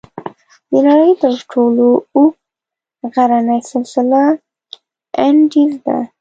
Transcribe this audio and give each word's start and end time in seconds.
د 0.69 0.71
نړۍ 0.87 1.11
تر 1.23 1.33
ټولو 1.51 1.85
اوږد 2.15 2.35
غرنی 3.13 3.59
سلسله 3.71 4.21
"انډیز" 5.27 5.73
ده. 5.85 5.97